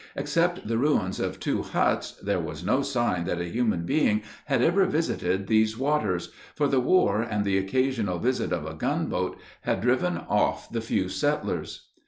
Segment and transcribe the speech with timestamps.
[0.15, 4.63] Except the ruins of two huts, there was no sign that a human being had
[4.63, 9.79] ever visited these waters; for the war and the occasional visit of a gunboat had
[9.79, 11.89] driven off the few settlers.